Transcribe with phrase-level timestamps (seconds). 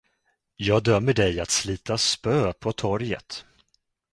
[0.55, 3.45] Jag dömer dig att slita spö på torget.